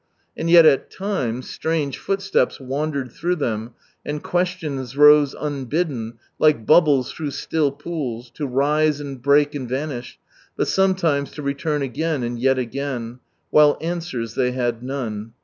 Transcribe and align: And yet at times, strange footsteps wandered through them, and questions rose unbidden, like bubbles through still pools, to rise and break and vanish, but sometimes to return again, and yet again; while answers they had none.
And 0.35 0.49
yet 0.49 0.65
at 0.65 0.89
times, 0.89 1.47
strange 1.47 1.99
footsteps 1.99 2.59
wandered 2.59 3.11
through 3.11 3.35
them, 3.35 3.75
and 4.03 4.23
questions 4.23 4.97
rose 4.97 5.35
unbidden, 5.39 6.17
like 6.39 6.65
bubbles 6.65 7.11
through 7.11 7.29
still 7.29 7.71
pools, 7.71 8.31
to 8.31 8.47
rise 8.47 8.99
and 8.99 9.21
break 9.21 9.53
and 9.53 9.69
vanish, 9.69 10.17
but 10.57 10.67
sometimes 10.67 11.29
to 11.33 11.43
return 11.43 11.83
again, 11.83 12.23
and 12.23 12.39
yet 12.39 12.57
again; 12.57 13.19
while 13.51 13.77
answers 13.79 14.33
they 14.33 14.53
had 14.53 14.81
none. 14.81 15.33